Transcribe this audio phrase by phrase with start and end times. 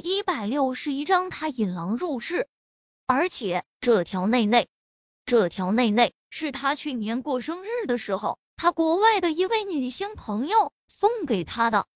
[0.00, 2.48] 一百六十一章，他引狼入室，
[3.06, 4.68] 而且这条内内，
[5.26, 11.86] 这条内内是他去年过生日的时候，他国外的一位女性朋友送给他的。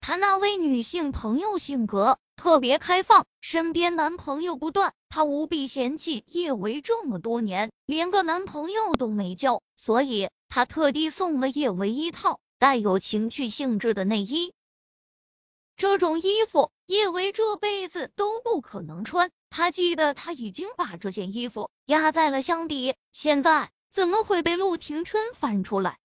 [0.00, 14.54] 他那位女性朋友性格特别开放，身边男朋友不断，她无比嫌弃叶维这么多年连个男朋友都没交，所以她特地送了叶维一套带有情趣性质的内衣。
[15.78, 19.30] 这种衣服叶维这辈子都不可能穿。
[19.48, 25.98] 他记得他已经把这件衣服压在了箱底，现在怎么会被陆廷琛翻出来？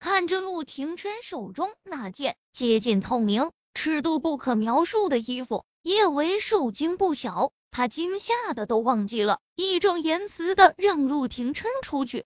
[0.00, 7.52] 看着陆廷琛手中那件接近透明、尺度不可描述的衣服，叶维受惊不小。
[7.70, 12.24] 他惊吓的都忘记了义正言辞的让陆廷琛出去。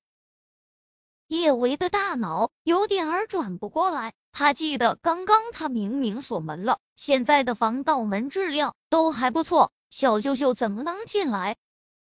[1.29, 4.15] 叶维的大脑有点儿转不过来。
[4.39, 11.57] 他记得刚刚他明明锁门了，现在的防盗门质量都还不错，小舅舅怎么能进来？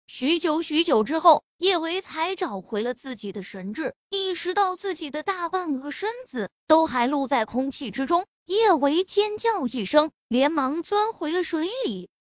[0.05, 8.27] 许久许久之后，叶维才找回了自己的神智，意识到自己的大半个身子都还露在空气之中。
[8.45, 12.11] 叶维尖叫一声，连忙钻回了水里。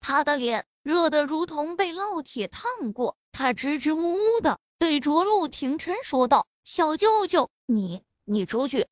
[0.00, 8.88] 他的脸热得如同被烙铁烫过，他支支吾吾的对着陆廷琛说道：“小舅舅，你。”你出去！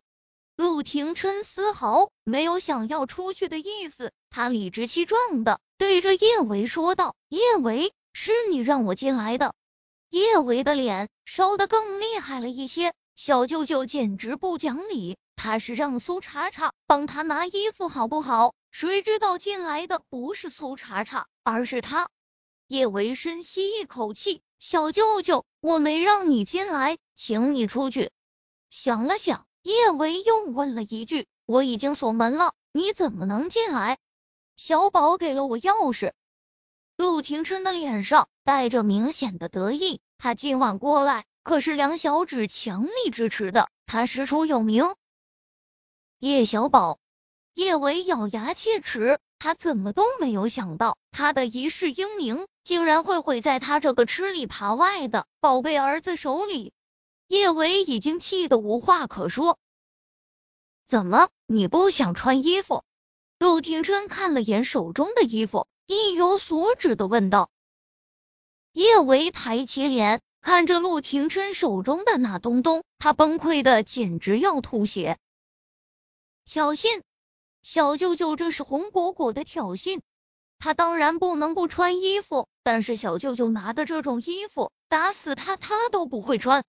[0.56, 9.52] 陆廷琛丝毫没有想要出去的意思，他理直气壮的对着叶维说道：“叶维，是你让我进来的。”
[10.10, 18.54] 叶维的脸烧得更厉害了一些，小舅舅简直不讲理，他是让苏茶茶帮他拿衣服好不好？
[18.70, 22.08] 谁知道进来的不是苏茶茶，而是他。
[22.68, 28.12] 叶维深吸一口气：“小舅舅，我没让你进来，请你出去。”
[28.76, 33.98] 想了想，叶维又问了一句：“我已经锁门了，你怎么能进来？”
[34.58, 36.12] 小宝给了我钥匙。
[36.96, 44.96] 陆廷琛的脸上带着明显的得意，他今晚过来可是梁小芷强力支持的，他师出有名。
[46.18, 46.98] 叶小宝，
[47.54, 56.72] 叶维咬牙切齿，他怎么都没有想到，他的一世英名竟然会毁在他这个吃里扒外的宝贝儿子手里。
[57.26, 59.58] 叶维已经气得无话可说。
[60.86, 62.84] 怎么，你不想穿衣服？
[63.38, 67.50] 陆廷琛看了眼手中的衣服，意有所指的问道。
[68.72, 75.18] 叶维抬起脸，看着陆廷琛手中的那东东，他崩溃的简直要吐血。
[76.44, 77.02] 挑衅，
[77.62, 80.00] 小舅舅这是红果果的挑衅。
[80.58, 86.64] 他当然不能不穿衣服，但是小舅舅拿的这种衣服，打死他他都不会穿。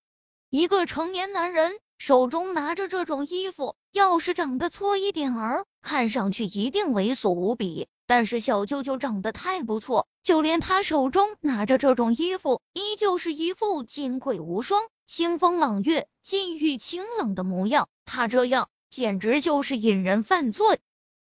[0.50, 7.88] 一个成年男人手中拿着这种衣服，要是长得错一点儿，看上去一定猥琐无比。
[8.06, 17.88] 但是小舅舅长得太不错，就连他手中拿着这种衣服，依旧是一副金贵无双、清风朗月、禁欲清冷的模样。
[18.04, 20.78] 他这样简直就是引人犯罪。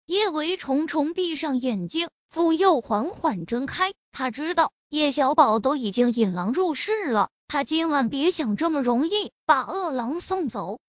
[0.06, 3.92] 叶维重重闭上眼睛，复又缓缓睁开。
[4.10, 7.30] 他知道叶小宝都已经引狼入室了。
[7.54, 10.80] 他今晚别想这么容易把恶狼送走，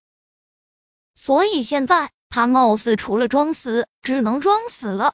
[1.13, 5.13] 所以现在他貌似除了装死，只能装死了。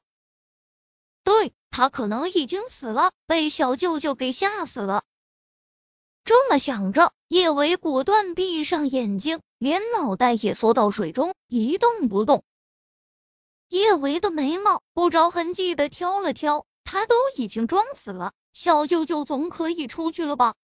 [1.22, 5.04] 对他可能已经死了，被小舅舅给吓死了。
[6.24, 12.44] 这么想着，叶维果断闭上眼睛，连脑袋也缩到水中，一动不动。
[13.68, 20.54] 叶维的眉毛不着痕迹的挑了挑，他都已经装死了，小舅舅总可以出去了吧？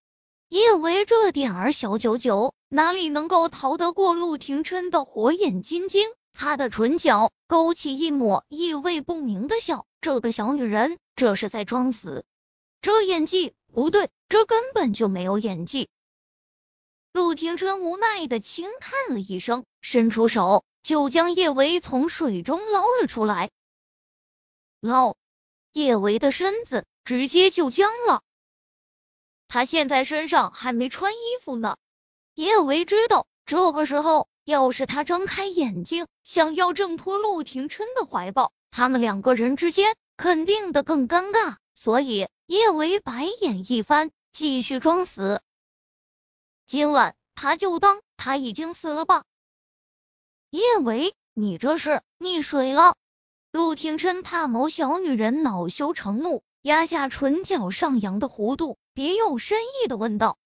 [0.49, 6.09] 叶维这点儿小九九，哪里能够逃得过陆廷琛的火眼金睛？
[6.33, 9.85] 他的唇角勾起一抹意味不明的笑。
[10.01, 12.25] 这个小女人，这是在装死？
[12.81, 15.91] 这演技不对，这根本就没有演技。
[17.13, 23.51] 陆廷琛无奈的轻叹了一声，伸出手就将叶维从水中捞了出来。
[24.81, 25.15] 捞，
[25.73, 28.23] 叶维的身子直接就僵了。
[29.49, 31.77] 他现在身上还没穿衣服呢。
[32.35, 41.57] 叶维知道，这个时候要是他睁开眼睛，想要挣脱陆廷琛的怀抱，他们两个人之间肯定的更尴尬。
[41.75, 45.41] 所以叶维白眼一翻，继续装死。
[46.67, 49.25] 今晚他就当他已经死了吧。
[50.51, 52.95] 叶维，你这是溺水了！
[53.51, 58.79] 陆廷琛怕某小女人恼羞成怒，压下唇角上扬的弧度。
[58.95, 60.39] 别有深意的问道。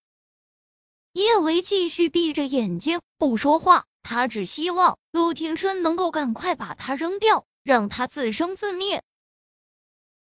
[1.15, 9.03] 叶维继续闭着眼睛不说话，他只希望陆廷琛能够赶快把他扔掉，让他自生自灭。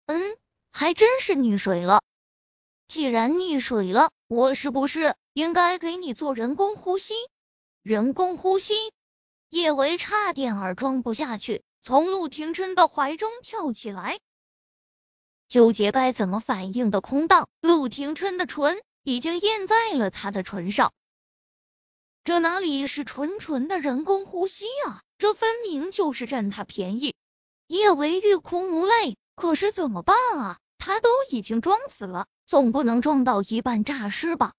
[0.07, 0.37] 嗯，
[0.71, 2.01] 还真是溺水了。
[2.87, 7.13] 既然溺水了，我是不是应该给你做人工呼吸？
[7.81, 8.73] 人工呼吸？
[9.49, 14.19] 叶维差点儿装不下去，从陆廷琛的怀中跳起来，
[15.49, 17.47] 纠结该怎么反应的空档。
[17.61, 20.91] 陆廷琛的唇已经印在了他的唇上，
[22.23, 25.01] 这哪里是纯纯的人工呼吸啊？
[25.17, 27.15] 这分明就是占他便宜。
[27.67, 30.57] 叶维欲哭无泪，可是怎么办啊？
[30.77, 32.27] 他都已经装死了。
[32.45, 34.53] 总不能撞到一半诈尸吧？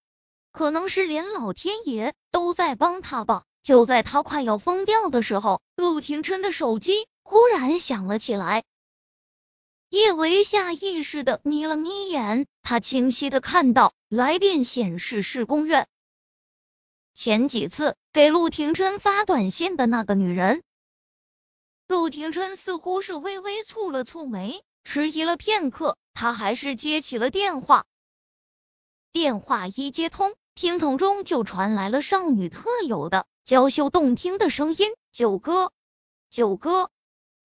[0.52, 3.44] 可能是连老天爷都在帮他吧。
[3.62, 8.64] 就在他快要疯掉的时候，陆廷琛的手机忽然响了起来。
[9.90, 15.88] 叶维下意识的眯了眯眼，他清晰的看到来电显示是宫院。
[17.14, 20.62] 前几次给陆廷琛发短信的那个女人。
[21.86, 25.96] 陆廷琛似乎是微微蹙了蹙眉，迟疑了片刻。
[26.12, 27.86] 他还是接起了电话，
[29.12, 35.72] 电话一接通，听筒中就传来了少女特有的娇羞动听的声音：“九哥，
[36.28, 36.90] 九哥。”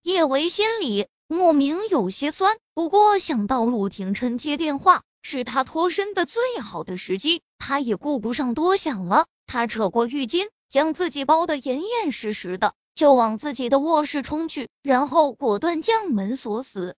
[0.02, 9.26] 叶维心里莫名有些酸，不过想到陆廷琛接电话是他脱身的最好的时机，他也顾不上多想了。
[9.48, 16.96] 他扯过浴巾，将自己包得严严实实的，就往自己的卧室冲去，然后果断将门锁死。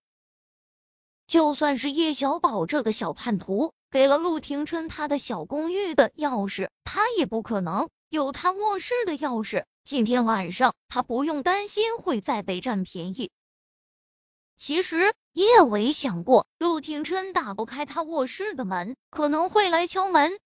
[1.26, 9.64] 就算是叶小宝这个小叛徒给了陆廷琛他的小公寓的钥匙，他也不可能有他卧室的钥匙。
[9.84, 13.30] 今天晚上他不用担心会再被占便宜。
[14.56, 20.38] 其实叶伟想过，陆廷琛打不开他卧室的门，可能会来敲门。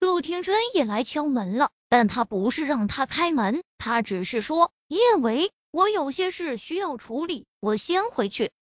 [0.00, 8.52] 陆廷琛也来敲门了，但他不是让他开门，他只是说：“叶伟，我有些事需要处理，我先回去。”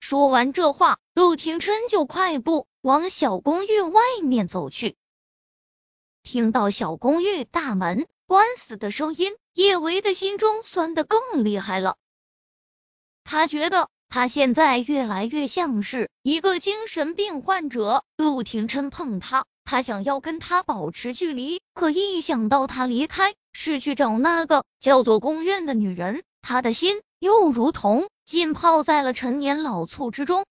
[0.00, 4.96] 说完这话，陆廷琛就快步往小公寓外面走去。
[6.22, 11.98] 听到小公寓大门关死的声音，叶维的心中酸的更厉害了。
[13.24, 18.04] 他觉得他现在越来越像是一个精神病患者。
[18.16, 28.08] 陆廷琛碰他，他想要跟他保持距离，可一想到他离开是去找那个叫做宫苑的女人，他的心又如同……
[28.24, 30.46] 浸泡在了陈年老醋之中，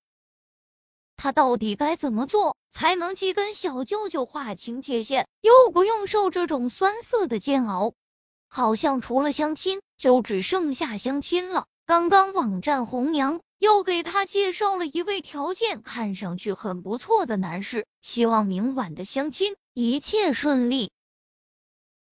[1.15, 7.93] 他到底该怎么做才能既跟小舅舅划清界限，又不用受这种酸涩的煎熬？
[8.49, 11.65] 好像除了相亲，就只剩下相亲了。
[11.85, 20.91] 刚刚网站红娘又给他介绍了一位条件看上去很不错的男士，希望明晚的相亲一切顺利。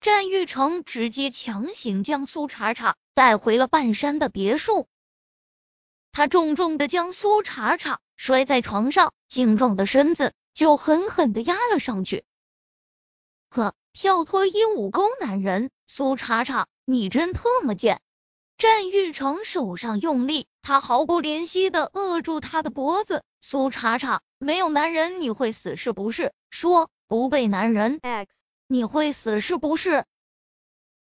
[0.01, 4.87] 战玉成直接强行将苏茶茶带回了半山的别墅。
[6.11, 12.23] 他重重的将苏茶茶摔在床上，精壮的身子就狠狠的压了上去。
[13.49, 18.01] 呵，跳脱衣舞勾男人，苏茶茶，你真特么贱！
[18.59, 23.23] 战玉成手上用力，他毫不怜惜的扼住他的脖子。
[23.39, 26.33] 苏茶茶，没有男人你会死是不是？
[26.49, 28.35] 说不被男人 x
[28.67, 30.03] 你会死是不是？